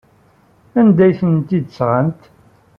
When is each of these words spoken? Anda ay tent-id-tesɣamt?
Anda 0.79 1.01
ay 1.05 1.13
tent-id-tesɣamt? 1.19 2.21